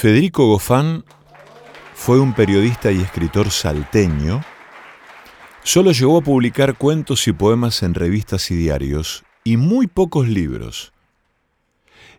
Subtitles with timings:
[0.00, 1.04] Federico Goffán
[1.92, 4.42] fue un periodista y escritor salteño.
[5.62, 10.94] Solo llegó a publicar cuentos y poemas en revistas y diarios y muy pocos libros.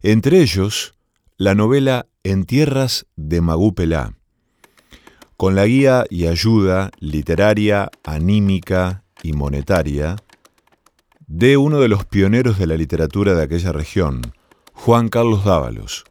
[0.04, 0.94] Entre ellos,
[1.38, 4.14] la novela En tierras de Magupelá,
[5.36, 10.18] con la guía y ayuda literaria, anímica y monetaria
[11.26, 14.22] de uno de los pioneros de la literatura de aquella región,
[14.72, 16.11] Juan Carlos Dávalos.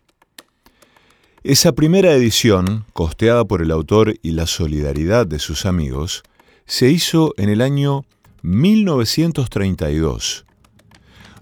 [1.42, 6.22] Esa primera edición, costeada por el autor y la solidaridad de sus amigos,
[6.66, 8.04] se hizo en el año
[8.42, 10.44] 1932.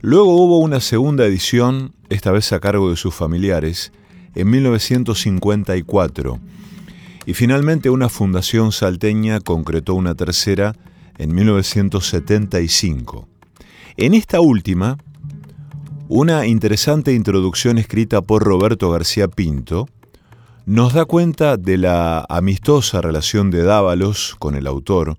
[0.00, 3.90] Luego hubo una segunda edición, esta vez a cargo de sus familiares,
[4.36, 6.38] en 1954.
[7.26, 10.76] Y finalmente una fundación salteña concretó una tercera
[11.18, 13.26] en 1975.
[13.96, 14.96] En esta última,
[16.10, 19.88] una interesante introducción escrita por Roberto García Pinto
[20.64, 25.18] nos da cuenta de la amistosa relación de Dávalos con el autor,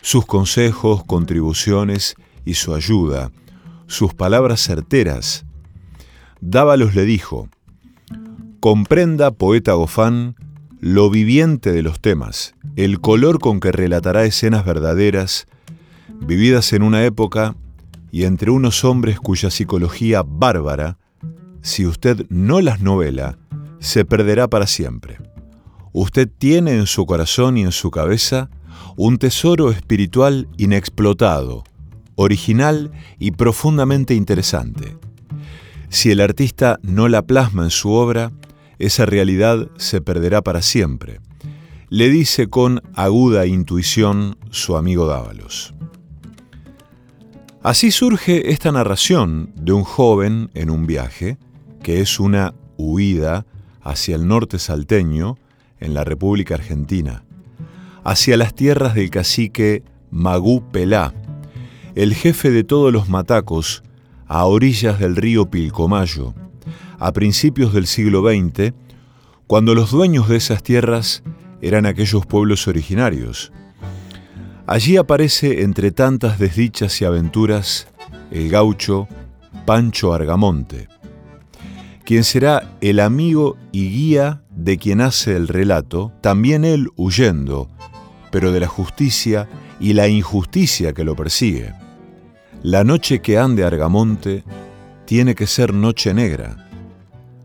[0.00, 3.30] sus consejos, contribuciones y su ayuda,
[3.86, 5.44] sus palabras certeras.
[6.40, 7.48] Dávalos le dijo,
[8.58, 10.34] comprenda, poeta Gofán,
[10.80, 15.46] lo viviente de los temas, el color con que relatará escenas verdaderas,
[16.20, 17.54] vividas en una época
[18.16, 20.96] y entre unos hombres cuya psicología bárbara,
[21.60, 23.36] si usted no las novela,
[23.78, 25.18] se perderá para siempre.
[25.92, 28.48] Usted tiene en su corazón y en su cabeza
[28.96, 31.64] un tesoro espiritual inexplotado,
[32.14, 34.96] original y profundamente interesante.
[35.90, 38.32] Si el artista no la plasma en su obra,
[38.78, 41.20] esa realidad se perderá para siempre,
[41.90, 45.75] le dice con aguda intuición su amigo Dávalos.
[47.66, 51.36] Así surge esta narración de un joven en un viaje,
[51.82, 53.44] que es una huida
[53.82, 55.36] hacia el norte salteño,
[55.80, 57.24] en la República Argentina,
[58.04, 59.82] hacia las tierras del cacique
[60.12, 61.12] Magú Pelá,
[61.96, 63.82] el jefe de todos los matacos,
[64.28, 66.34] a orillas del río Pilcomayo,
[67.00, 68.74] a principios del siglo XX,
[69.48, 71.24] cuando los dueños de esas tierras
[71.60, 73.50] eran aquellos pueblos originarios,
[74.66, 77.86] Allí aparece, entre tantas desdichas y aventuras,
[78.32, 79.06] el gaucho
[79.64, 80.88] Pancho Argamonte,
[82.04, 87.68] quien será el amigo y guía de quien hace el relato, también él huyendo,
[88.32, 89.48] pero de la justicia
[89.78, 91.72] y la injusticia que lo persigue.
[92.62, 94.42] La noche que ande Argamonte
[95.04, 96.68] tiene que ser noche negra,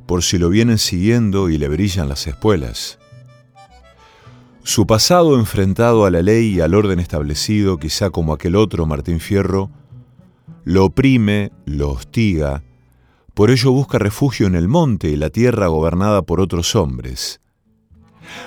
[0.07, 2.97] por si lo vienen siguiendo y le brillan las espuelas.
[4.63, 9.19] Su pasado enfrentado a la ley y al orden establecido, quizá como aquel otro Martín
[9.19, 9.71] Fierro,
[10.63, 12.63] lo oprime, lo hostiga,
[13.33, 17.41] por ello busca refugio en el monte y la tierra gobernada por otros hombres.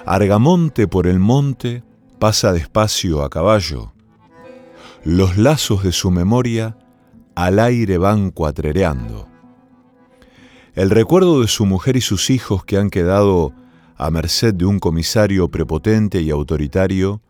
[0.07, 1.83] Argamonte por el monte
[2.21, 3.93] pasa despacio a caballo.
[5.03, 6.79] Los lazos de su memoria
[7.35, 9.27] al aire van cuatrereando.
[10.75, 13.53] El recuerdo de su mujer y sus hijos que han quedado
[13.97, 17.21] a merced de un comisario prepotente y autoritario,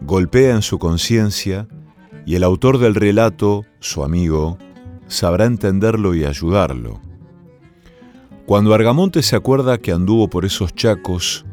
[0.00, 1.68] golpea en su conciencia
[2.26, 4.58] y el autor del relato, su amigo,
[5.06, 7.00] sabrá entenderlo y ayudarlo.
[8.46, 11.44] Cuando Argamonte se acuerda que anduvo por esos chacos,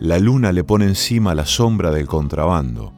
[0.00, 2.92] la luna le pone encima la sombra del contrabando.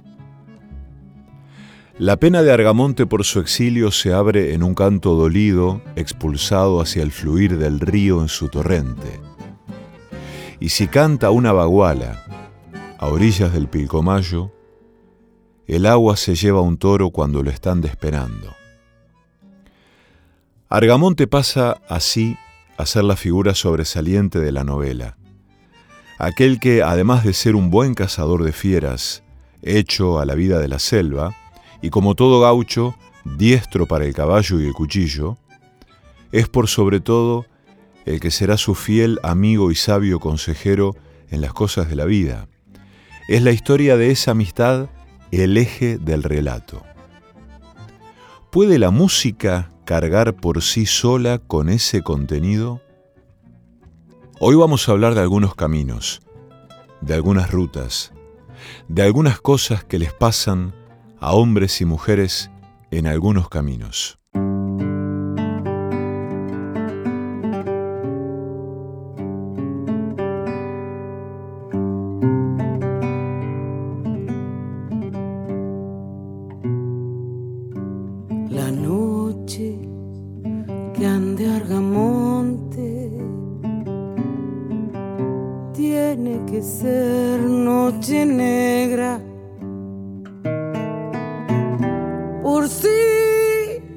[1.98, 7.02] La pena de Argamonte por su exilio se abre en un canto dolido, expulsado hacia
[7.02, 9.25] el fluir del río en su torrente.
[10.58, 12.24] Y si canta una baguala
[12.98, 14.52] a orillas del Pilcomayo,
[15.66, 18.54] el agua se lleva a un toro cuando lo están desesperando.
[20.68, 22.36] Argamonte pasa así
[22.76, 25.16] a ser la figura sobresaliente de la novela.
[26.18, 29.22] Aquel que, además de ser un buen cazador de fieras,
[29.62, 31.36] hecho a la vida de la selva,
[31.82, 32.94] y como todo gaucho,
[33.24, 35.36] diestro para el caballo y el cuchillo,
[36.32, 37.46] es por sobre todo
[38.06, 40.96] el que será su fiel amigo y sabio consejero
[41.28, 42.48] en las cosas de la vida.
[43.28, 44.88] Es la historia de esa amistad
[45.32, 46.82] el eje del relato.
[48.50, 52.80] ¿Puede la música cargar por sí sola con ese contenido?
[54.38, 56.22] Hoy vamos a hablar de algunos caminos,
[57.00, 58.12] de algunas rutas,
[58.88, 60.74] de algunas cosas que les pasan
[61.18, 62.50] a hombres y mujeres
[62.90, 64.18] en algunos caminos.
[81.66, 83.10] Bergamonte.
[85.74, 89.20] Tiene que ser noche negra.
[92.42, 92.88] Por si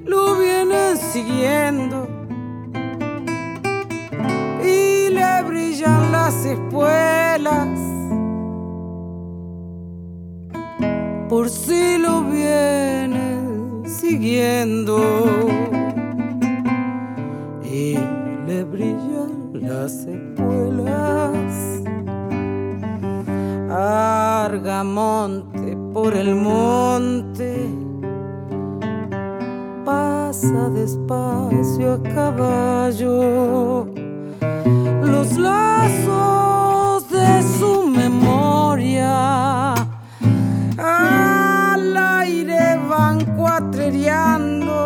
[0.06, 2.08] lo vienen siguiendo
[4.64, 7.80] y le brillan las espuelas.
[11.30, 15.69] Por si lo vienen siguiendo.
[19.70, 21.54] Las espuelas.
[24.42, 27.70] Argamonte por el monte,
[29.86, 33.86] pasa despacio a caballo.
[35.04, 39.74] Los lazos de su memoria
[40.78, 44.86] al aire van cuatrereando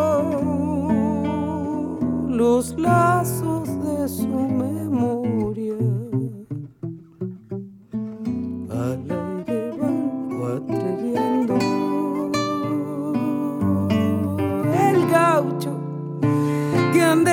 [2.27, 3.42] los lazos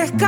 [0.09, 0.25] que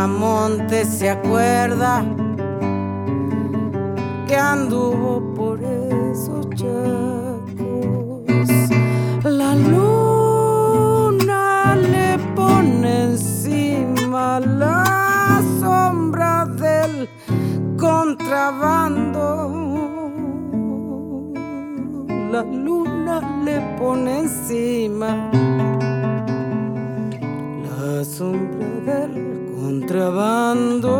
[0.00, 2.02] escapando se acuerda
[4.26, 8.26] que anduvo por esos chacos.
[9.24, 10.56] La luna
[11.76, 17.08] le pone encima la sombra del
[17.76, 19.50] contrabando.
[22.32, 25.19] La luna le pone encima
[30.00, 30.96] contrabando.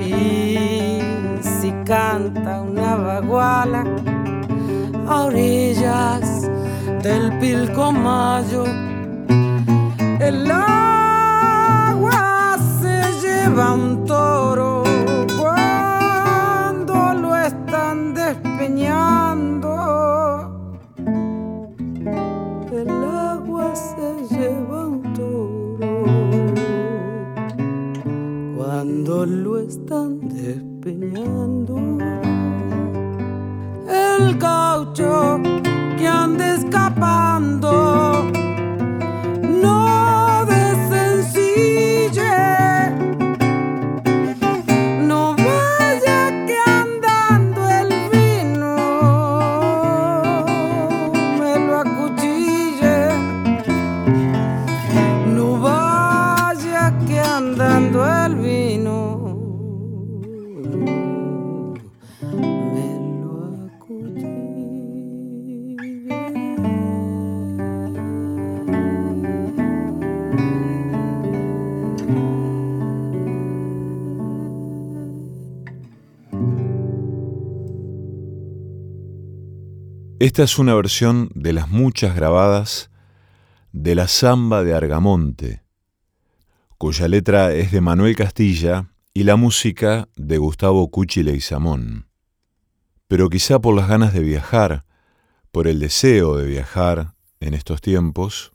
[0.00, 1.00] Y
[1.42, 3.84] si canta una baguala
[5.06, 6.48] a orillas
[7.02, 8.64] del Pilcomayo,
[10.20, 13.74] el agua se lleva
[80.36, 82.90] Esta es una versión de las muchas grabadas
[83.72, 85.62] de la Zamba de Argamonte,
[86.76, 92.08] cuya letra es de Manuel Castilla y la música de Gustavo Cuchi Leizamón.
[93.08, 94.84] Pero quizá por las ganas de viajar,
[95.52, 98.52] por el deseo de viajar en estos tiempos,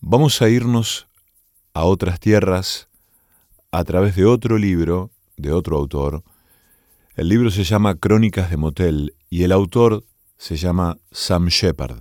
[0.00, 1.06] vamos a irnos
[1.74, 2.88] a otras tierras
[3.70, 6.24] a través de otro libro de otro autor.
[7.14, 10.02] El libro se llama Crónicas de Motel y el autor
[10.40, 12.00] se llama Sam Shepard.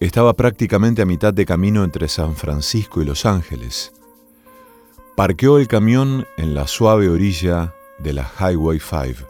[0.00, 3.92] Estaba prácticamente a mitad de camino entre San Francisco y Los Ángeles.
[5.16, 9.28] Parqueó el camión en la suave orilla de la Highway 5.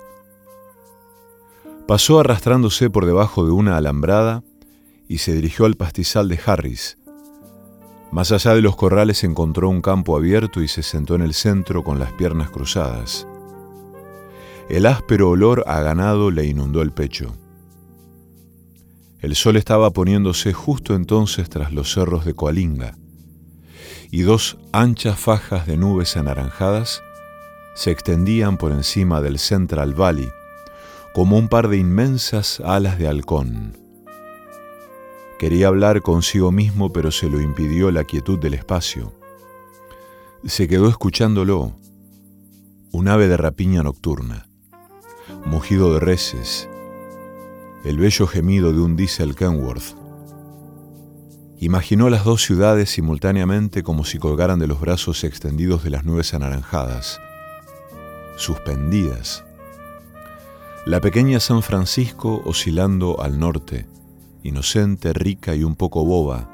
[1.86, 4.42] Pasó arrastrándose por debajo de una alambrada
[5.06, 6.96] y se dirigió al pastizal de Harris,
[8.10, 11.84] Más allá de los corrales encontró un campo abierto y se sentó en el centro
[11.84, 13.26] con las piernas cruzadas.
[14.70, 17.36] El áspero olor a ganado le inundó el pecho.
[19.18, 22.96] El sol estaba poniéndose justo entonces tras los cerros de Coalinga,
[24.12, 27.02] y dos anchas fajas de nubes anaranjadas
[27.74, 30.28] se extendían por encima del Central Valley
[31.14, 33.76] como un par de inmensas alas de halcón.
[35.40, 39.14] Quería hablar consigo mismo, pero se lo impidió la quietud del espacio.
[40.44, 41.72] Se quedó escuchándolo,
[42.92, 44.49] un ave de rapiña nocturna,
[45.44, 46.68] mugido de reses,
[47.84, 49.96] el bello gemido de un diésel Kenworth.
[51.58, 56.34] Imaginó las dos ciudades simultáneamente como si colgaran de los brazos extendidos de las nubes
[56.34, 57.20] anaranjadas,
[58.36, 59.44] suspendidas.
[60.86, 63.86] La pequeña San Francisco oscilando al norte,
[64.42, 66.48] inocente, rica y un poco boba.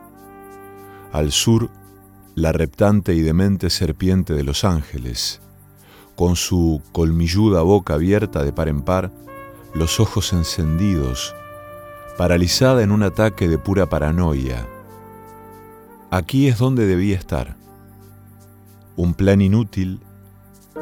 [1.12, 1.70] Al sur,
[2.34, 5.40] la reptante y demente serpiente de Los Ángeles,
[6.16, 9.12] con su colmilluda boca abierta de par en par,
[9.74, 11.34] los ojos encendidos,
[12.16, 14.66] paralizada en un ataque de pura paranoia.
[16.10, 17.56] Aquí es donde debía estar.
[18.96, 20.00] Un plan inútil,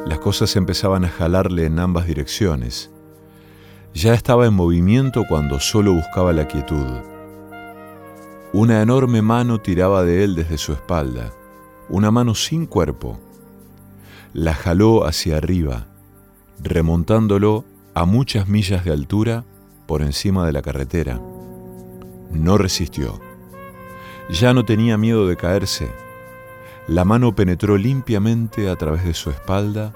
[0.05, 2.89] las cosas empezaban a jalarle en ambas direcciones.
[3.93, 6.85] Ya estaba en movimiento cuando solo buscaba la quietud.
[8.53, 11.33] Una enorme mano tiraba de él desde su espalda,
[11.89, 13.19] una mano sin cuerpo.
[14.35, 15.87] La jaló hacia arriba,
[16.61, 19.45] remontándolo a muchas millas de altura
[19.87, 21.21] por encima de la carretera.
[22.31, 23.21] No resistió.
[24.29, 25.89] Ya no tenía miedo de caerse.
[26.85, 29.93] La mano penetró limpiamente a través de su espalda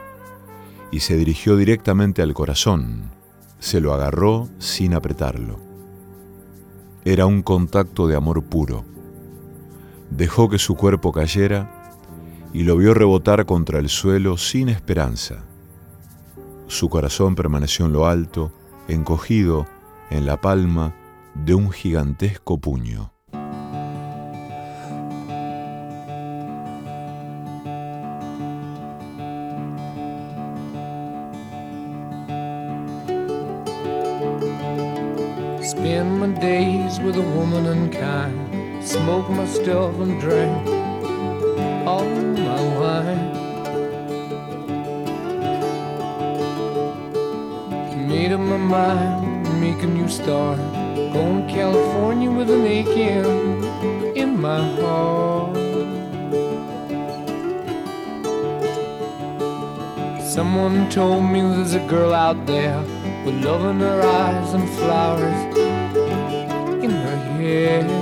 [0.89, 3.11] y se dirigió directamente al corazón.
[3.59, 5.59] Se lo agarró sin apretarlo.
[7.03, 8.85] Era un contacto de amor puro.
[10.09, 11.78] Dejó que su cuerpo cayera
[12.53, 15.43] y lo vio rebotar contra el suelo sin esperanza.
[16.67, 18.51] Su corazón permaneció en lo alto,
[18.87, 19.67] encogido
[20.09, 20.95] en la palma
[21.33, 23.11] de un gigantesco puño.
[35.61, 38.83] Spend my days with a woman unkind.
[38.83, 40.79] Smoke my stuff and drink
[48.09, 50.57] Made up my mind, make a new start.
[51.13, 53.63] Going to California with an aching
[54.15, 55.55] in my heart.
[60.23, 62.81] Someone told me there's a girl out there
[63.25, 65.55] with love in her eyes and flowers
[66.83, 67.98] in her hair.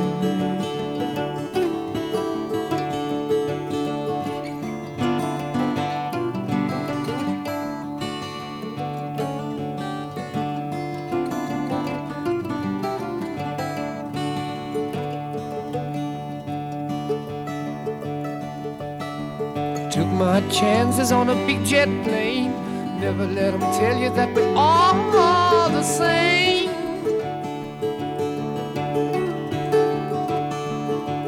[21.07, 22.51] Chances on a big jet plane.
[22.99, 26.69] Never let them tell you that we're all the same.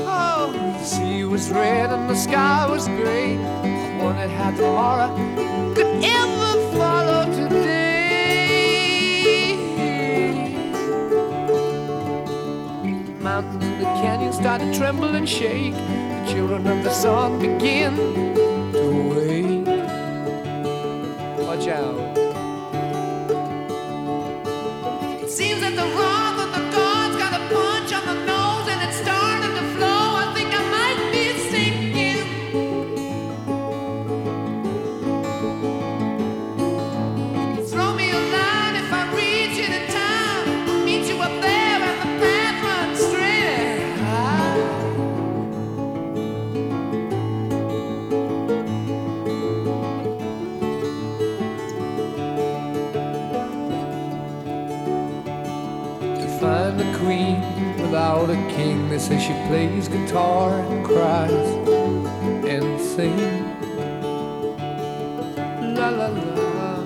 [0.02, 3.38] Oh, the sea was red and the sky was gray.
[3.38, 5.15] I wondered how tomorrow
[5.76, 7.96] could ever follow today.
[13.22, 15.74] Mountains and the canyons start to tremble and shake.
[15.74, 17.96] The children of the sun begin
[18.74, 19.38] to wake
[21.69, 22.09] show.
[58.89, 61.32] They say she plays guitar and cries
[62.49, 63.45] and sings.
[65.78, 66.80] La la la.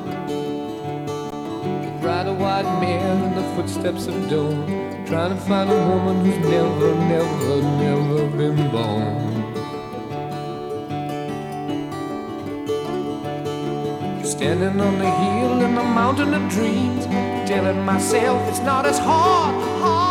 [2.01, 4.67] Ride a white mare in the footsteps of dawn.
[5.05, 9.33] Trying to find a woman who's never, never, never been born.
[14.25, 17.05] Standing on the hill in the mountain of dreams,
[17.47, 20.02] telling myself it's not as hard, hard,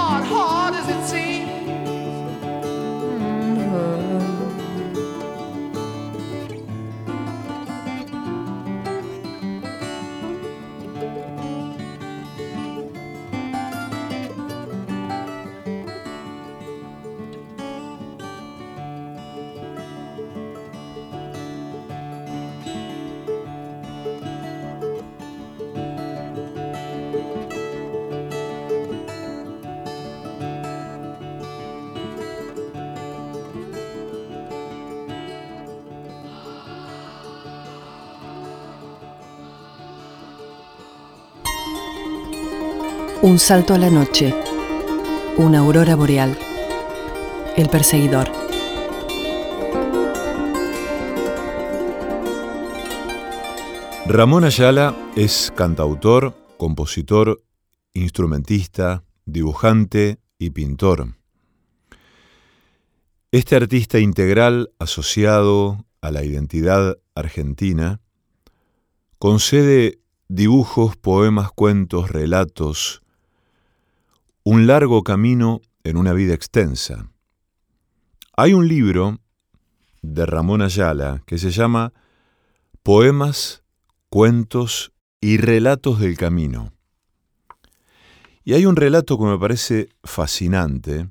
[43.23, 44.35] Un salto a la noche.
[45.37, 46.37] Una aurora boreal.
[47.57, 48.29] El perseguidor.
[54.07, 57.45] Ramón Ayala es cantautor, compositor,
[57.95, 61.15] instrumentista, dibujante y pintor.
[63.31, 68.01] Este artista integral asociado a la identidad argentina
[69.21, 73.02] concede dibujos, poemas, cuentos, relatos,
[74.45, 77.09] un largo camino en una vida extensa.
[78.37, 79.21] Hay un libro
[80.03, 81.93] de Ramón Ayala que se llama
[82.83, 83.63] Poemas,
[84.09, 86.73] Cuentos y Relatos del Camino.
[88.45, 91.09] Y hay un relato que me parece fascinante,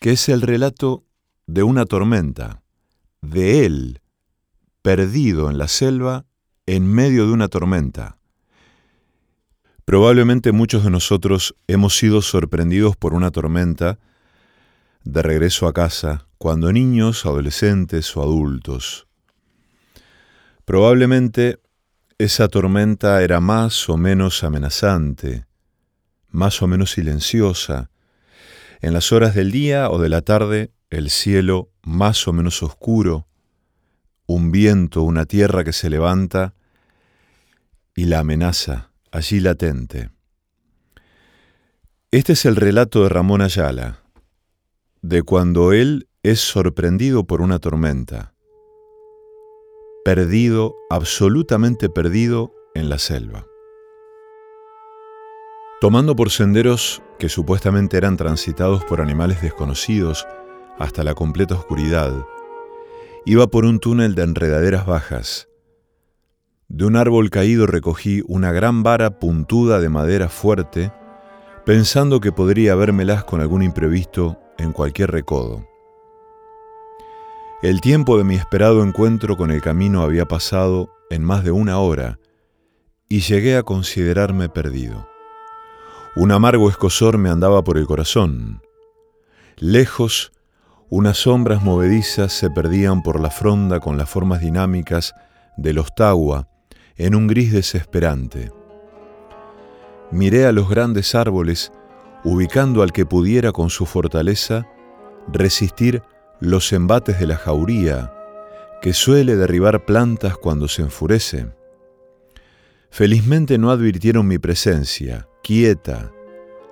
[0.00, 1.04] que es el relato
[1.46, 2.64] de una tormenta,
[3.20, 4.00] de él,
[4.82, 6.26] perdido en la selva
[6.66, 8.18] en medio de una tormenta.
[9.92, 13.98] Probablemente muchos de nosotros hemos sido sorprendidos por una tormenta
[15.04, 19.06] de regreso a casa, cuando niños, adolescentes o adultos.
[20.64, 21.60] Probablemente
[22.16, 25.44] esa tormenta era más o menos amenazante,
[26.30, 27.90] más o menos silenciosa,
[28.80, 33.26] en las horas del día o de la tarde, el cielo más o menos oscuro,
[34.24, 36.54] un viento, una tierra que se levanta
[37.94, 40.10] y la amenaza allí latente.
[42.10, 44.02] Este es el relato de Ramón Ayala,
[45.02, 48.34] de cuando él es sorprendido por una tormenta,
[50.04, 53.46] perdido, absolutamente perdido en la selva.
[55.80, 60.26] Tomando por senderos que supuestamente eran transitados por animales desconocidos
[60.78, 62.12] hasta la completa oscuridad,
[63.26, 65.48] iba por un túnel de enredaderas bajas.
[66.72, 70.90] De un árbol caído recogí una gran vara puntuda de madera fuerte,
[71.66, 75.66] pensando que podría habérmelas con algún imprevisto en cualquier recodo.
[77.62, 81.78] El tiempo de mi esperado encuentro con el camino había pasado en más de una
[81.78, 82.18] hora
[83.06, 85.06] y llegué a considerarme perdido.
[86.16, 88.62] Un amargo escosor me andaba por el corazón.
[89.58, 90.32] Lejos,
[90.88, 95.14] unas sombras movedizas se perdían por la fronda con las formas dinámicas
[95.58, 96.48] de los tagua
[97.02, 98.52] en un gris desesperante.
[100.12, 101.72] Miré a los grandes árboles,
[102.22, 104.68] ubicando al que pudiera con su fortaleza
[105.26, 106.02] resistir
[106.38, 108.12] los embates de la jauría,
[108.80, 111.48] que suele derribar plantas cuando se enfurece.
[112.90, 116.12] Felizmente no advirtieron mi presencia, quieta,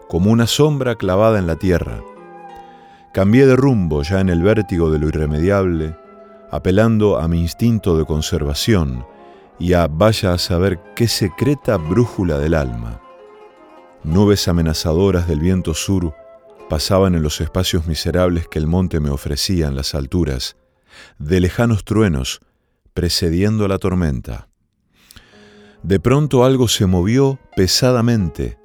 [0.08, 2.04] como una sombra clavada en la tierra.
[3.12, 5.96] Cambié de rumbo ya en el vértigo de lo irremediable,
[6.52, 9.04] apelando a mi instinto de conservación
[9.61, 13.01] y a vaya a saber qué secreta brújula del alma.
[14.03, 16.14] Nubes amenazadoras del viento sur
[16.70, 20.57] pasaban en los espacios miserables que el monte me ofrecía en las alturas,
[21.18, 22.40] de lejanos truenos,
[22.94, 24.49] precediendo la tormenta.
[25.83, 28.59] De pronto algo se movió pesadamente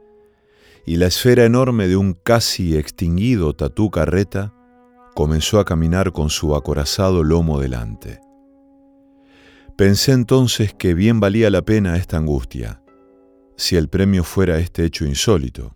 [0.85, 4.53] y la esfera enorme de un casi extinguido tatú carreta
[5.13, 8.24] comenzó a caminar con su acorazado lomo delante.
[9.77, 12.81] Pensé entonces que bien valía la pena esta angustia,
[13.57, 15.75] si el premio fuera este hecho insólito.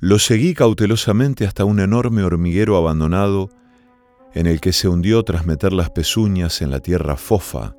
[0.00, 3.50] Lo seguí cautelosamente hasta un enorme hormiguero abandonado
[4.34, 7.74] en el que se hundió tras meter las pezuñas en la tierra fofa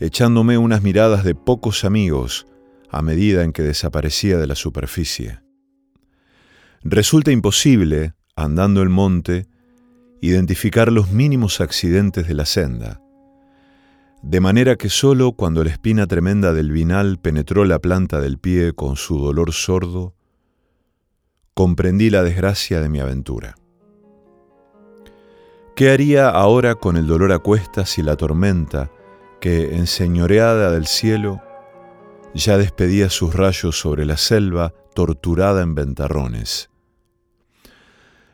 [0.00, 2.46] echándome unas miradas de pocos amigos
[2.88, 5.40] a medida en que desaparecía de la superficie.
[6.82, 9.46] Resulta imposible, andando el monte,
[10.22, 13.00] identificar los mínimos accidentes de la senda,
[14.22, 18.72] de manera que sólo cuando la espina tremenda del vinal penetró la planta del pie
[18.72, 20.14] con su dolor sordo,
[21.54, 23.54] comprendí la desgracia de mi aventura.
[25.74, 28.90] ¿Qué haría ahora con el dolor a cuestas y la tormenta
[29.40, 31.42] que, enseñoreada del cielo,
[32.34, 36.70] ya despedía sus rayos sobre la selva torturada en ventarrones.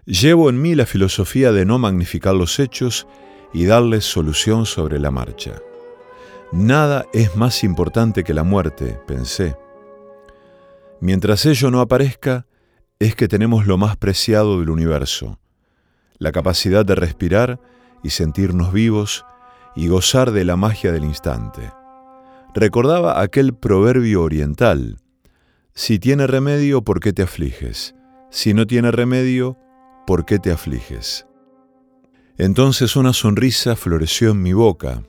[0.05, 3.07] Llevo en mí la filosofía de no magnificar los hechos
[3.53, 5.55] y darles solución sobre la marcha.
[6.53, 9.57] Nada es más importante que la muerte, pensé.
[11.01, 12.47] Mientras ello no aparezca,
[12.99, 15.39] es que tenemos lo más preciado del universo,
[16.19, 17.61] la capacidad de respirar
[18.03, 19.25] y sentirnos vivos
[19.75, 21.73] y gozar de la magia del instante.
[22.55, 24.99] Recordaba aquel proverbio oriental,
[25.75, 27.95] si tiene remedio, ¿por qué te afliges?
[28.31, 29.59] Si no tiene remedio,
[30.07, 31.27] ¿por qué te afliges?
[32.39, 35.03] Entonces una sonrisa floreció en mi boca.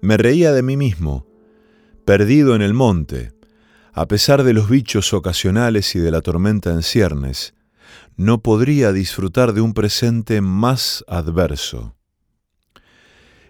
[0.00, 1.26] Me reía de mí mismo,
[2.04, 3.32] perdido en el monte,
[3.92, 7.54] a pesar de los bichos ocasionales y de la tormenta en ciernes,
[8.16, 11.96] no podría disfrutar de un presente más adverso.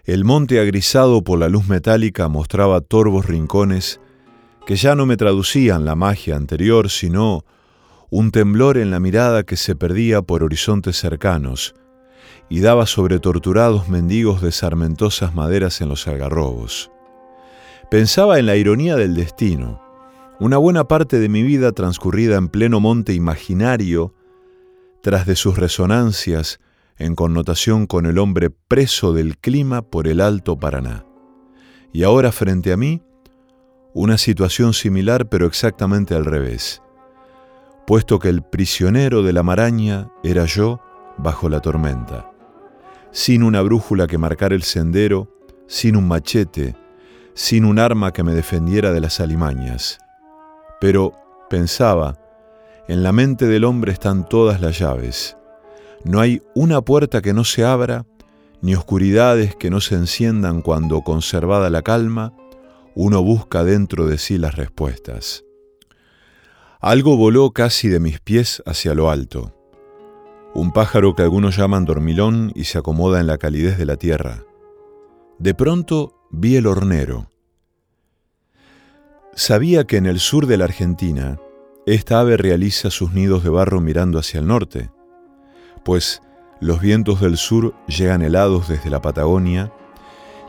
[0.05, 3.99] El monte agrisado por la luz metálica mostraba torvos rincones
[4.65, 7.45] que ya no me traducían la magia anterior, sino
[8.09, 11.75] un temblor en la mirada que se perdía por horizontes cercanos
[12.49, 16.91] y daba sobre torturados mendigos de sarmentosas maderas en los algarrobos.
[17.91, 19.81] Pensaba en la ironía del destino,
[20.39, 24.13] una buena parte de mi vida transcurrida en pleno monte imaginario,
[25.01, 26.59] tras de sus resonancias
[26.97, 31.05] en connotación con el hombre preso del clima por el Alto Paraná.
[31.93, 33.01] Y ahora frente a mí,
[33.93, 36.81] una situación similar pero exactamente al revés,
[37.87, 40.79] puesto que el prisionero de la maraña era yo
[41.17, 42.31] bajo la tormenta,
[43.11, 45.29] sin una brújula que marcar el sendero,
[45.67, 46.75] sin un machete,
[47.33, 49.99] sin un arma que me defendiera de las alimañas.
[50.79, 51.13] Pero,
[51.49, 52.17] pensaba,
[52.87, 55.37] en la mente del hombre están todas las llaves.
[56.03, 58.05] No hay una puerta que no se abra,
[58.61, 62.33] ni oscuridades que no se enciendan cuando, conservada la calma,
[62.95, 65.43] uno busca dentro de sí las respuestas.
[66.81, 69.58] Algo voló casi de mis pies hacia lo alto.
[70.53, 74.43] Un pájaro que algunos llaman dormilón y se acomoda en la calidez de la tierra.
[75.37, 77.29] De pronto vi el hornero.
[79.35, 81.39] Sabía que en el sur de la Argentina,
[81.85, 84.89] esta ave realiza sus nidos de barro mirando hacia el norte,
[85.85, 86.21] pues
[86.59, 89.71] los vientos del sur llegan helados desde la Patagonia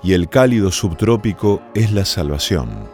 [0.02, 2.88] y el cálido subtrópico es la salvación.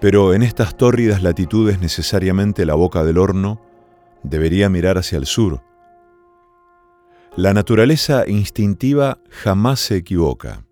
[0.00, 3.60] Pero en estas tórridas latitudes necesariamente la boca del horno
[4.22, 5.62] debería mirar hacia el sur.
[7.36, 10.66] La naturaleza instintiva jamás se equivoca.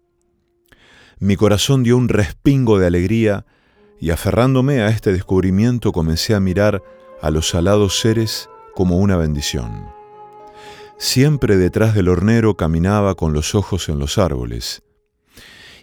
[1.19, 3.47] Mi corazón dio un respingo de alegría
[3.99, 6.83] y aferrándome a este descubrimiento comencé a mirar
[7.23, 9.87] a los alados seres como una bendición.
[10.99, 14.83] Siempre detrás del hornero caminaba con los ojos en los árboles.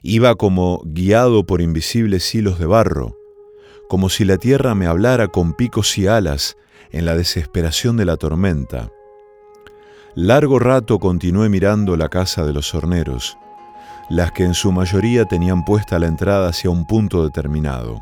[0.04, 3.18] Iba como guiado por invisibles hilos de barro,
[3.90, 6.56] como si la tierra me hablara con picos y alas
[6.92, 8.92] en la desesperación de la tormenta.
[10.16, 13.38] Largo rato continué mirando la casa de los horneros,
[14.10, 18.02] las que en su mayoría tenían puesta la entrada hacia un punto determinado.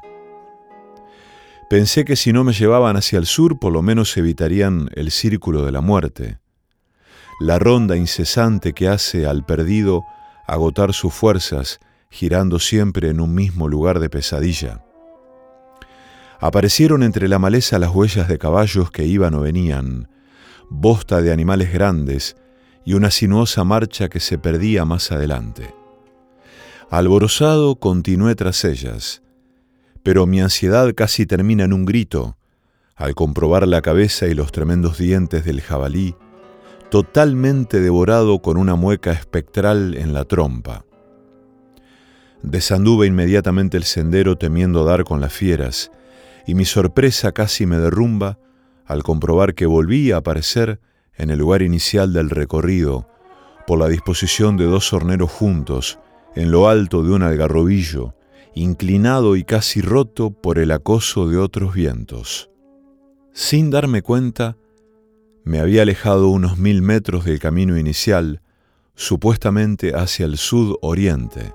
[1.69, 5.65] Pensé que si no me llevaban hacia el sur, por lo menos evitarían el círculo
[5.65, 6.37] de la muerte,
[7.39, 10.03] la ronda incesante que hace al perdido
[10.47, 14.85] agotar sus fuerzas girando siempre en un mismo lugar de pesadilla.
[16.39, 20.07] Aparecieron entre la maleza las huellas de caballos que iban o venían,
[20.69, 22.35] bosta de animales grandes
[22.83, 25.73] y una sinuosa marcha que se perdía más adelante.
[26.89, 29.23] Alborozado continué tras ellas,
[30.03, 32.37] pero mi ansiedad casi termina en un grito
[32.95, 36.15] al comprobar la cabeza y los tremendos dientes del jabalí,
[36.89, 40.85] totalmente devorado con una mueca espectral en la trompa.
[42.41, 45.91] Desanduve inmediatamente el sendero temiendo dar con las fieras,
[46.47, 48.37] y mi sorpresa casi me derrumba
[48.85, 50.79] al comprobar que volví a aparecer
[51.15, 53.07] en el lugar inicial del recorrido,
[53.65, 55.99] por la disposición de dos horneros juntos,
[56.35, 58.13] en lo alto de un algarrobillo,
[58.53, 62.49] inclinado y casi roto por el acoso de otros vientos.
[63.33, 64.57] Sin darme cuenta,
[65.43, 68.41] me había alejado unos mil metros del camino inicial,
[68.95, 71.53] supuestamente hacia el sud-oriente.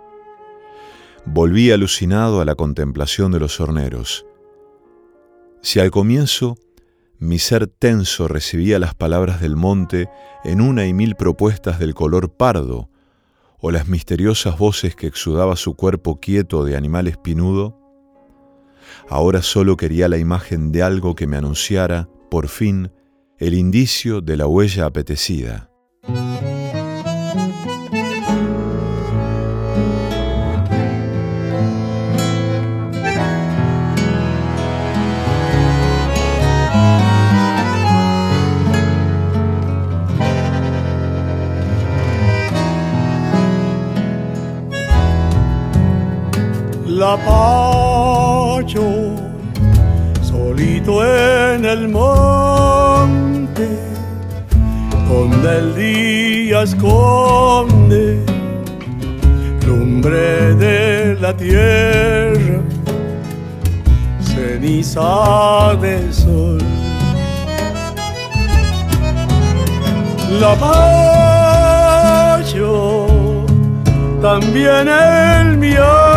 [1.24, 4.26] Volví alucinado a la contemplación de los horneros.
[5.62, 6.56] Si al comienzo
[7.20, 10.08] mi ser tenso recibía las palabras del monte
[10.42, 12.88] en una y mil propuestas del color pardo,
[13.58, 17.78] o las misteriosas voces que exudaba su cuerpo quieto de animal espinudo,
[19.10, 22.90] ahora solo quería la imagen de algo que me anunciara, por fin,
[23.38, 25.70] el indicio de la huella apetecida.
[47.00, 48.86] La pacho
[50.22, 53.68] solito en el monte
[55.08, 58.22] donde el día esconde
[59.66, 62.60] lumbre de la tierra
[64.20, 66.62] ceniza del sol.
[70.38, 70.54] La
[72.34, 72.66] pacho
[74.20, 76.09] también el mío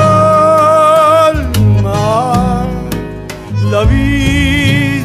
[3.74, 5.04] la vida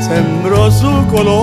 [0.00, 1.36] sembró su color.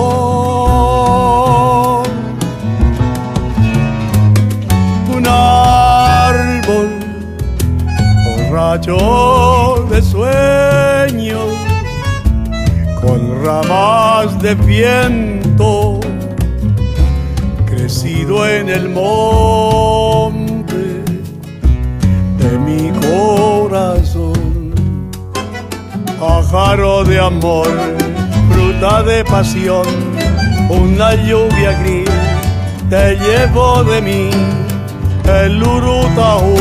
[5.16, 6.88] Un árbol
[8.26, 11.54] borracho de sueños,
[13.00, 16.00] con ramas de viento,
[17.64, 21.04] crecido en el monte
[22.40, 22.90] de mi.
[26.50, 27.66] Pájaro de amor,
[28.52, 29.84] fruta de pasión,
[30.70, 32.08] una lluvia gris
[32.88, 34.30] te llevo de mí,
[35.24, 36.56] el urutaú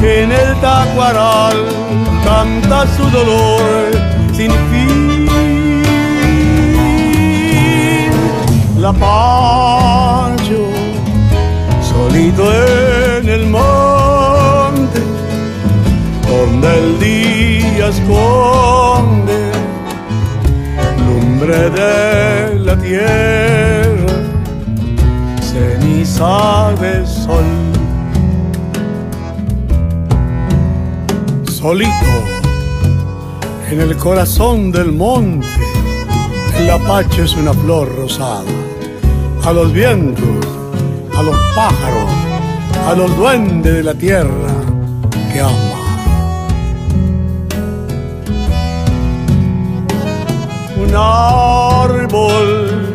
[0.00, 1.56] en el tacuaral
[2.24, 3.90] canta su dolor
[4.32, 5.70] sin fin.
[8.78, 10.68] La pacho
[11.82, 12.44] solito
[13.18, 15.00] en el monte
[16.28, 17.23] donde el día
[17.88, 19.52] esconde
[21.06, 24.14] lumbre de la tierra,
[25.42, 27.44] ceniza de sol.
[31.50, 31.90] Solito
[33.70, 35.46] en el corazón del monte,
[36.58, 38.44] el apache es una flor rosada.
[39.44, 40.46] A los vientos,
[41.16, 42.10] a los pájaros,
[42.86, 44.52] a los duendes de la tierra
[45.32, 45.63] que ama.
[50.96, 52.92] Árbol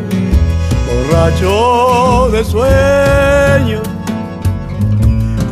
[0.86, 3.82] borracho de sueño,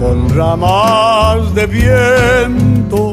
[0.00, 3.12] con ramas de viento,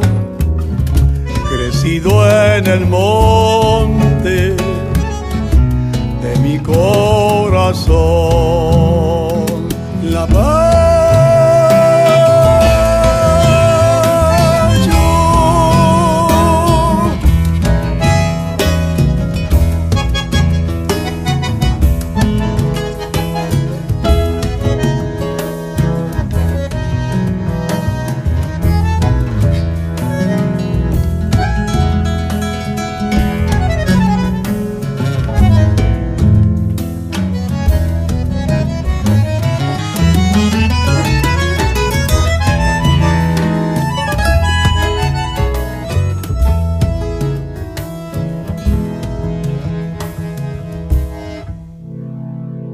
[1.50, 4.56] crecido en el monte
[6.24, 7.96] de mi corazón.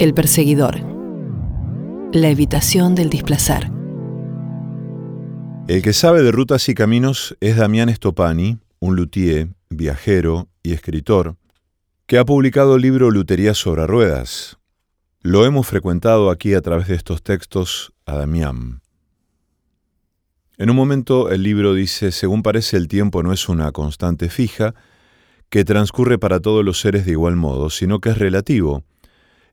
[0.02, 0.80] El perseguidor.
[2.12, 3.72] La evitación del displazar.
[5.68, 11.36] El que sabe de rutas y caminos es Damián Stopani, un luthier, viajero y escritor,
[12.08, 14.58] que ha publicado el libro Lutería sobre ruedas.
[15.20, 18.82] Lo hemos frecuentado aquí a través de estos textos a Damián.
[20.58, 24.74] En un momento el libro dice, según parece el tiempo no es una constante fija,
[25.52, 28.84] que transcurre para todos los seres de igual modo, sino que es relativo,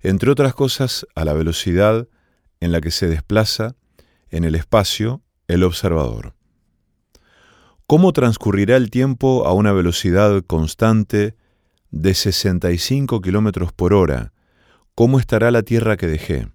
[0.02, 2.08] entre otras cosas a la velocidad
[2.60, 3.76] en la que se desplaza
[4.30, 6.34] en el espacio el observador.
[7.86, 11.36] ¿Cómo transcurrirá el tiempo a una velocidad constante
[11.90, 14.32] de 65 kilómetros por hora?
[14.94, 16.48] ¿Cómo estará la tierra que dejé?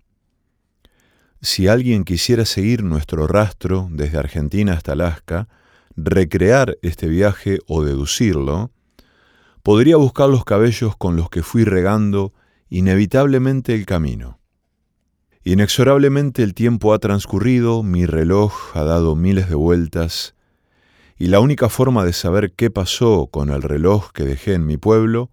[1.42, 5.50] Si alguien quisiera seguir nuestro rastro desde Argentina hasta Alaska,
[5.96, 8.72] recrear este viaje o deducirlo,
[9.64, 12.34] podría buscar los cabellos con los que fui regando
[12.74, 14.40] inevitablemente el camino.
[15.44, 20.34] Inexorablemente el tiempo ha transcurrido, mi reloj ha dado miles de vueltas,
[21.16, 24.78] y la única forma de saber qué pasó con el reloj que dejé en mi
[24.78, 25.30] pueblo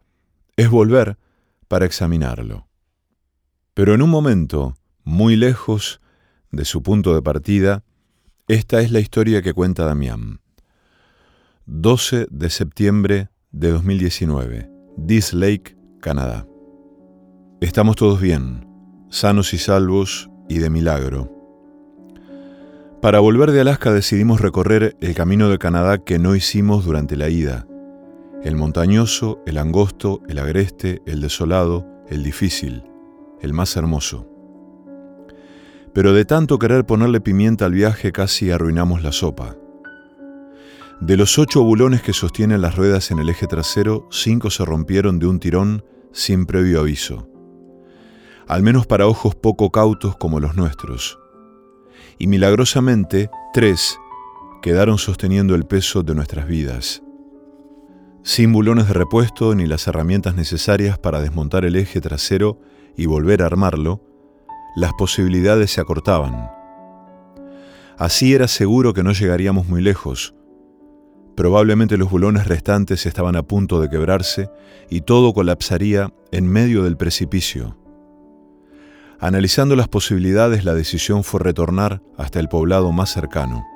[0.59, 1.17] es volver
[1.67, 2.69] para examinarlo.
[3.73, 6.03] Pero en un momento, muy lejos
[6.51, 7.85] de su punto de partida,
[8.49, 10.43] esta es la historia que cuenta Damián.
[11.65, 14.69] 12 de septiembre de 2019,
[14.99, 16.50] Dease Lake, Canadá.
[17.61, 18.67] Estamos todos bien,
[19.11, 21.31] sanos y salvos y de milagro.
[23.03, 27.29] Para volver de Alaska decidimos recorrer el camino de Canadá que no hicimos durante la
[27.29, 27.67] ida.
[28.43, 32.83] El montañoso, el angosto, el agreste, el desolado, el difícil,
[33.43, 34.27] el más hermoso.
[35.93, 39.55] Pero de tanto querer ponerle pimienta al viaje casi arruinamos la sopa.
[41.03, 45.19] De los ocho bulones que sostienen las ruedas en el eje trasero, cinco se rompieron
[45.19, 47.30] de un tirón sin previo aviso
[48.47, 51.19] al menos para ojos poco cautos como los nuestros.
[52.19, 53.99] Y milagrosamente, tres
[54.63, 57.03] quedaron sosteniendo el peso de nuestras vidas.
[58.23, 62.59] Sin bulones de repuesto ni las herramientas necesarias para desmontar el eje trasero
[62.97, 64.03] y volver a armarlo,
[64.77, 66.51] las posibilidades se acortaban.
[67.97, 70.35] Así era seguro que no llegaríamos muy lejos,
[71.41, 74.51] Probablemente los bulones restantes estaban a punto de quebrarse
[74.91, 77.80] y todo colapsaría en medio del precipicio.
[79.23, 83.67] Analizando las posibilidades, la decisión fue retornar hasta el poblado más cercano.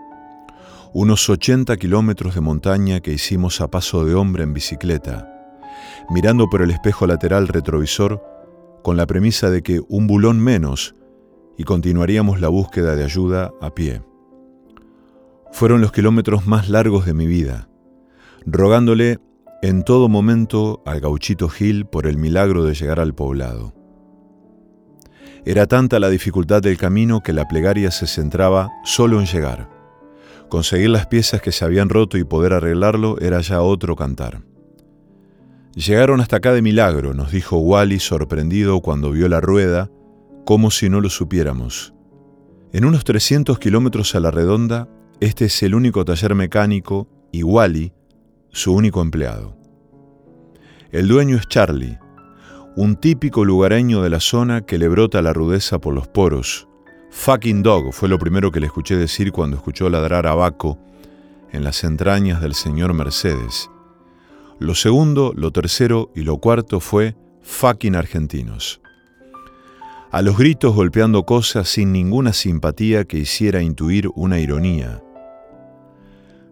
[0.95, 5.30] Unos 80 kilómetros de montaña que hicimos a paso de hombre en bicicleta,
[6.09, 8.22] mirando por el espejo lateral retrovisor
[8.82, 10.95] con la premisa de que un bulón menos
[11.59, 14.03] y continuaríamos la búsqueda de ayuda a pie.
[15.53, 17.68] Fueron los kilómetros más largos de mi vida,
[18.47, 19.18] rogándole
[19.61, 23.84] en todo momento al gauchito Gil por el milagro de llegar al poblado.
[25.47, 29.68] Era tanta la dificultad del camino que la plegaria se centraba solo en llegar.
[30.49, 34.42] Conseguir las piezas que se habían roto y poder arreglarlo era ya otro cantar.
[35.74, 39.90] Llegaron hasta acá de milagro, nos dijo Wally sorprendido cuando vio la rueda,
[40.47, 41.92] como si no lo supiéramos.
[42.72, 44.88] En unos 300 kilómetros a la redonda,
[45.20, 47.92] este es el único taller mecánico y Wally,
[48.51, 49.59] su único empleado.
[50.90, 51.99] El dueño es Charlie,
[52.77, 56.66] un típico lugareño de la zona que le brota la rudeza por los poros.
[57.11, 60.79] Fucking dog fue lo primero que le escuché decir cuando escuchó ladrar a Baco
[61.53, 63.70] en las entrañas del señor Mercedes.
[64.59, 68.81] Lo segundo, lo tercero y lo cuarto fue fucking argentinos.
[70.11, 75.01] A los gritos golpeando cosas sin ninguna simpatía que hiciera intuir una ironía.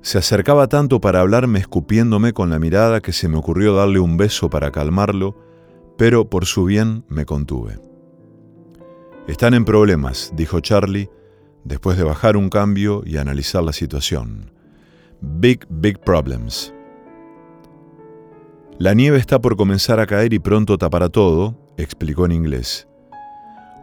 [0.02, 4.16] Se acercaba tanto para hablarme escupiéndome con la mirada que se me ocurrió darle un
[4.16, 5.51] beso para calmarlo
[5.96, 7.78] pero por su bien me contuve.
[9.28, 11.08] Están en problemas, dijo Charlie,
[11.64, 14.50] después de bajar un cambio y analizar la situación.
[15.20, 16.74] Big, big problems.
[18.78, 22.88] La nieve está por comenzar a caer y pronto tapará todo, explicó en inglés.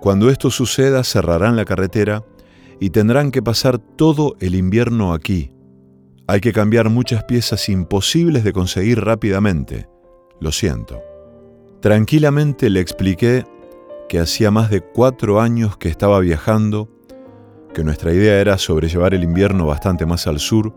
[0.02, 2.26] Cuando esto suceda cerrarán la carretera
[2.80, 5.52] y tendrán que pasar todo el invierno aquí.
[6.28, 9.88] Hay que cambiar muchas piezas imposibles de conseguir rápidamente.
[10.40, 11.02] Lo siento.
[11.82, 13.46] Tranquilamente le expliqué
[14.10, 16.90] que hacía más de cuatro años que estaba viajando,
[17.74, 20.74] que nuestra idea era sobrellevar el invierno bastante más al sur,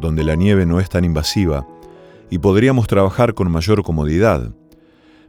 [0.00, 1.66] donde la nieve no es tan invasiva,
[2.30, 4.54] y podríamos trabajar con mayor comodidad,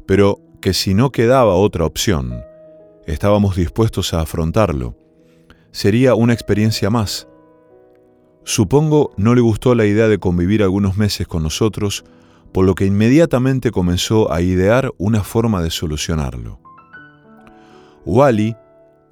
[0.06, 2.42] pero que si no quedaba otra opción,
[3.06, 4.96] estábamos dispuestos a afrontarlo.
[5.72, 7.28] Sería una experiencia más.
[8.46, 12.06] Supongo no le gustó la idea de convivir algunos meses con nosotros,
[12.52, 16.60] por lo que inmediatamente comenzó a idear una forma de solucionarlo.
[18.06, 18.56] Wally,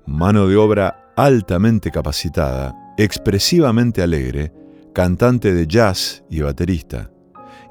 [0.05, 4.53] mano de obra altamente capacitada, expresivamente alegre,
[4.93, 7.11] cantante de jazz y baterista,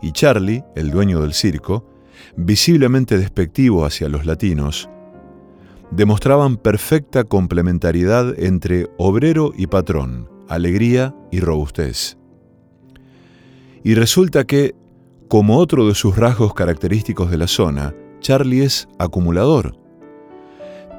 [0.03, 1.89] y Charlie, el dueño del circo,
[2.37, 4.89] visiblemente despectivo hacia los latinos,
[5.91, 12.19] demostraban perfecta complementariedad entre obrero y patrón, alegría y robustez.
[13.83, 14.75] Y resulta que
[15.29, 19.77] como otro de sus rasgos característicos de la zona, Charlie es acumulador.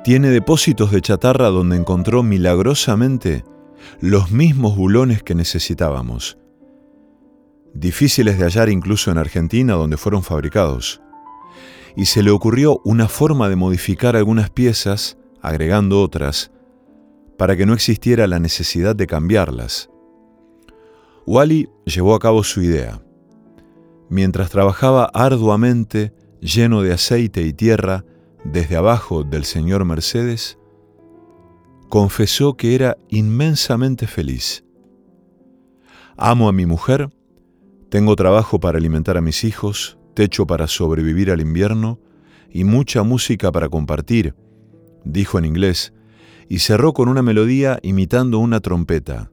[0.03, 3.45] Tiene depósitos de chatarra donde encontró milagrosamente
[4.01, 6.37] los mismos bulones que necesitábamos.
[7.73, 11.01] Difíciles de hallar incluso en Argentina donde fueron fabricados.
[11.95, 16.51] Y se le ocurrió una forma de modificar algunas piezas, agregando otras,
[17.37, 19.89] para que no existiera la necesidad de cambiarlas.
[21.25, 23.01] Wally llevó a cabo su idea
[24.09, 28.05] mientras trabajaba arduamente, lleno de aceite y tierra,
[28.43, 30.57] desde abajo del señor Mercedes,
[31.89, 34.63] confesó que era inmensamente feliz.
[36.15, 37.09] Amo a mi mujer,
[37.89, 41.99] tengo trabajo para alimentar a mis hijos, techo para sobrevivir al invierno
[42.49, 44.35] y mucha música para compartir,
[45.03, 45.93] dijo en inglés,
[46.49, 49.31] y cerró con una melodía imitando una trompeta.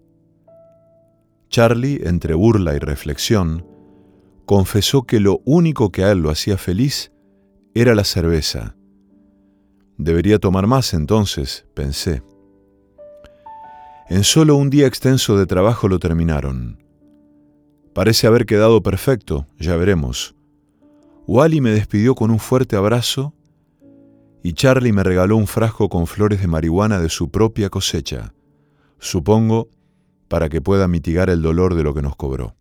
[1.48, 3.64] Charlie, entre burla y reflexión,
[4.44, 7.12] confesó que lo único que a él lo hacía feliz
[7.74, 8.76] era la cerveza.
[9.96, 12.22] Debería tomar más entonces, pensé.
[14.08, 16.82] En solo un día extenso de trabajo lo terminaron.
[17.94, 20.34] Parece haber quedado perfecto, ya veremos.
[21.26, 23.34] Wally me despidió con un fuerte abrazo
[24.42, 28.34] y Charlie me regaló un frasco con flores de marihuana de su propia cosecha,
[28.98, 29.70] supongo
[30.28, 32.56] para que pueda mitigar el dolor de lo que nos cobró.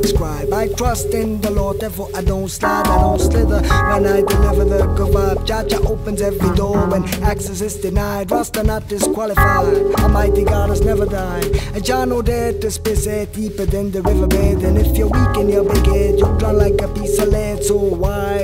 [0.00, 3.60] Scribe, I trust in the Lord, therefore I don't slide, I don't slither.
[3.62, 8.30] When I deliver the good vibe, Jaja opens every door when access is denied.
[8.30, 9.94] Rasta not disqualified.
[10.00, 11.44] Almighty God has never died.
[11.74, 14.62] And Jah know that the space is deeper than the riverbed.
[14.64, 17.62] And if you're weak in your big head, you drown like a piece of lead.
[17.64, 17.76] So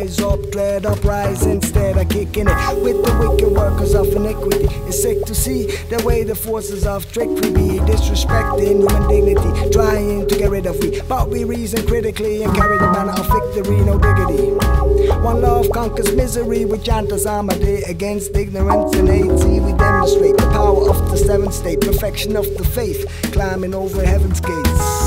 [0.08, 4.66] wise up, tread up, rise instead of kicking it with the wicked workers of iniquity.
[4.86, 10.26] It's sick to see the way the forces of trickery be disrespecting human dignity, trying
[10.26, 11.00] to get rid of we.
[11.02, 14.52] But we reason critically and carry the banner of victory, no diggity.
[15.22, 19.24] One love conquers misery, we chant as day against ignorance and hate.
[19.24, 24.40] We demonstrate the power of the seventh state, perfection of the faith, climbing over heaven's
[24.40, 24.97] gates.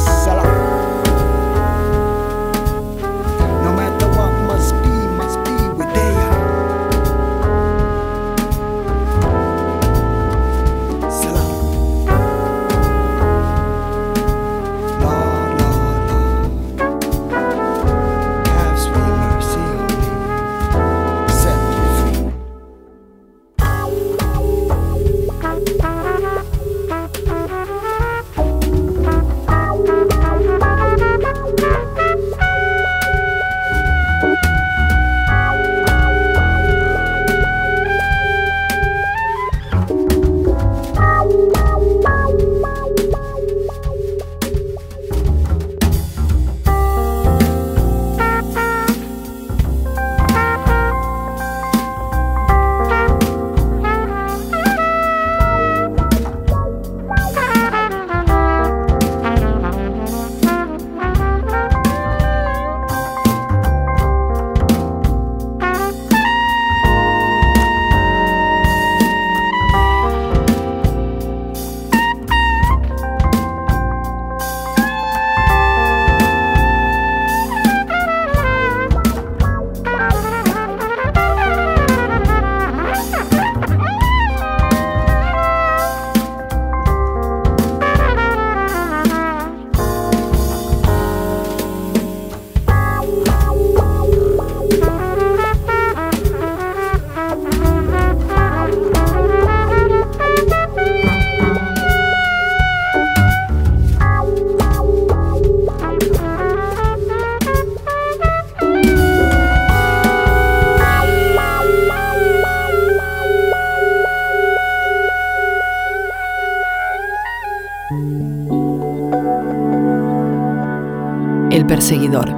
[121.82, 122.30] Perseguidor.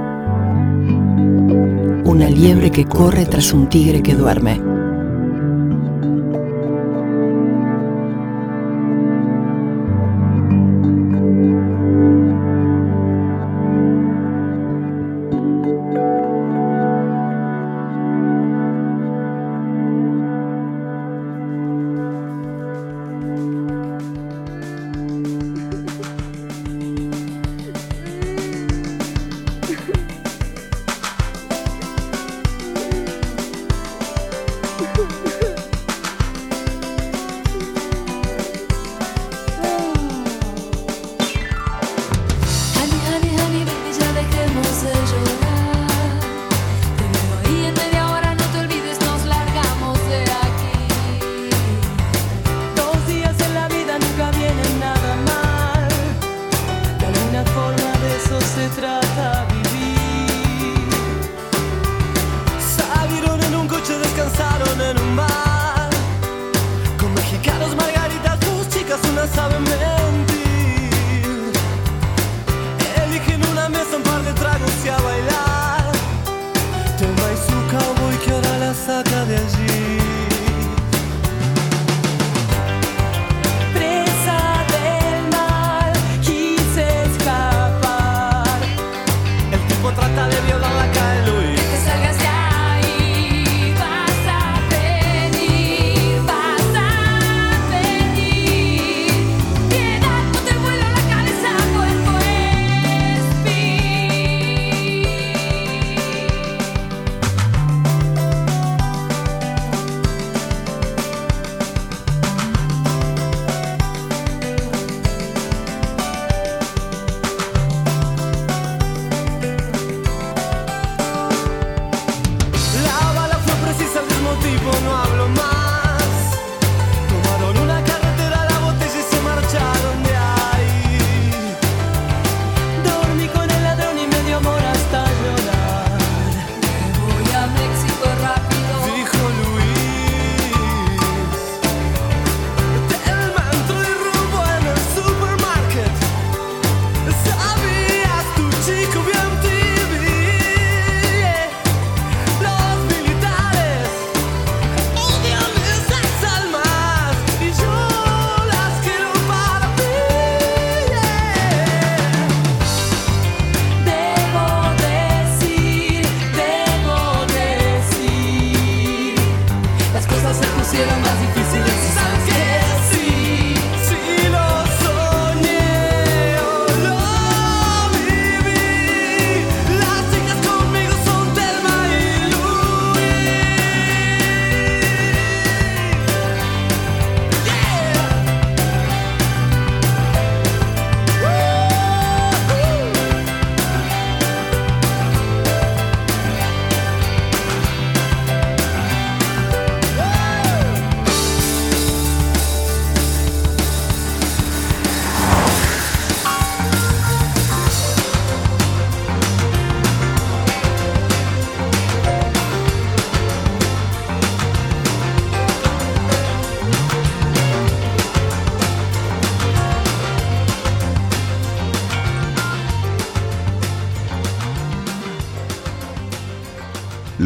[2.06, 4.73] Una liebre que corre tras un tigre que duerme.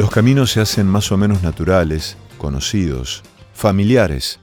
[0.09, 4.41] Los caminos se hacen más o menos naturales, conocidos, familiares,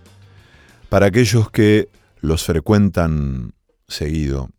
[0.89, 1.89] para aquellos que
[2.21, 3.55] los frecuentan
[3.87, 4.51] seguido.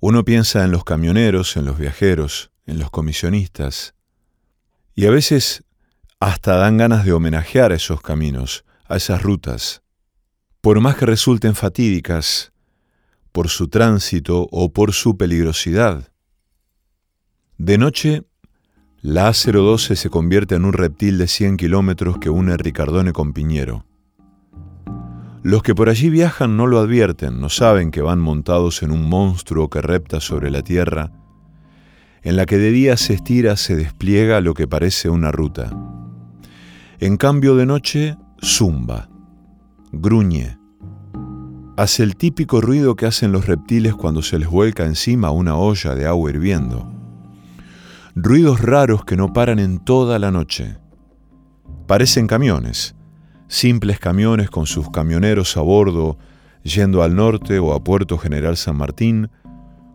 [0.00, 3.94] Uno piensa en los camioneros, en los viajeros, en los comisionistas,
[4.94, 5.62] y a veces
[6.20, 9.82] hasta dan ganas de homenajear a esos caminos, a esas rutas.
[10.62, 12.50] Por más que resulten fatídicas,
[13.30, 16.10] por su tránsito o por su peligrosidad.
[17.58, 18.24] De noche,
[19.02, 23.86] la A012 se convierte en un reptil de 100 kilómetros que une Ricardone con Piñero.
[25.42, 29.08] Los que por allí viajan no lo advierten, no saben que van montados en un
[29.08, 31.12] monstruo que repta sobre la tierra,
[32.22, 35.70] en la que de día se estira, se despliega lo que parece una ruta.
[36.98, 39.08] En cambio de noche, zumba,
[39.92, 40.58] gruñe,
[41.78, 45.94] hace el típico ruido que hacen los reptiles cuando se les vuelca encima una olla
[45.94, 46.99] de agua hirviendo.
[48.16, 50.78] Ruidos raros que no paran en toda la noche.
[51.86, 52.96] Parecen camiones,
[53.46, 56.18] simples camiones con sus camioneros a bordo,
[56.64, 59.30] yendo al norte o a Puerto General San Martín,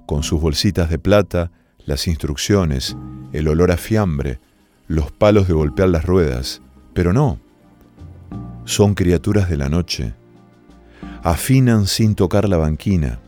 [0.05, 1.51] con sus bolsitas de plata,
[1.85, 2.95] las instrucciones,
[3.33, 4.39] el olor a fiambre,
[4.87, 6.61] los palos de golpear las ruedas,
[6.93, 7.39] pero no.
[8.63, 10.13] Son criaturas de la noche.
[11.21, 13.19] Afinan sin tocar la banquina.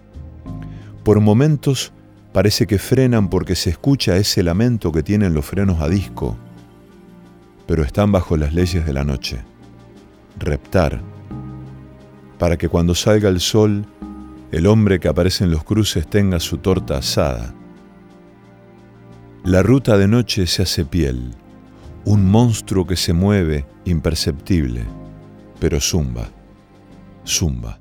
[1.04, 1.92] Por momentos
[2.38, 6.38] parece que frenan porque se escucha ese lamento que tienen los frenos a disco,
[7.66, 9.40] pero están bajo las leyes de la noche.
[10.38, 11.02] Reptar,
[12.38, 13.88] para que cuando salga el sol,
[14.52, 17.56] el hombre que aparece en los cruces tenga su torta asada.
[19.44, 21.34] La ruta de noche se hace piel,
[22.06, 24.86] un monstruo que se mueve imperceptible,
[25.60, 26.30] pero zumba,
[27.26, 27.80] zumba.